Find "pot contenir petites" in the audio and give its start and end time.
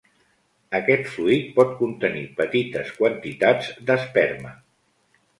1.59-2.89